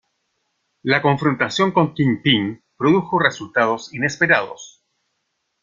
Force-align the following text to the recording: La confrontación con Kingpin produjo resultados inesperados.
La 0.81 0.99
confrontación 1.03 1.71
con 1.71 1.93
Kingpin 1.93 2.63
produjo 2.75 3.19
resultados 3.19 3.93
inesperados. 3.93 4.81